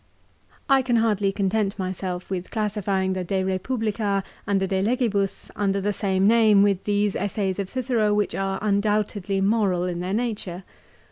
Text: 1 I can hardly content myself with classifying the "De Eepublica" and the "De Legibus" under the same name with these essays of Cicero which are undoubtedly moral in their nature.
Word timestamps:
1 0.65 0.79
I 0.79 0.81
can 0.81 0.95
hardly 0.95 1.31
content 1.31 1.77
myself 1.77 2.27
with 2.31 2.49
classifying 2.49 3.13
the 3.13 3.23
"De 3.23 3.43
Eepublica" 3.43 4.23
and 4.47 4.59
the 4.59 4.65
"De 4.65 4.81
Legibus" 4.81 5.51
under 5.55 5.79
the 5.79 5.93
same 5.93 6.25
name 6.25 6.63
with 6.63 6.85
these 6.85 7.15
essays 7.15 7.59
of 7.59 7.69
Cicero 7.69 8.11
which 8.11 8.33
are 8.33 8.57
undoubtedly 8.63 9.41
moral 9.41 9.83
in 9.83 9.99
their 9.99 10.15
nature. 10.15 10.63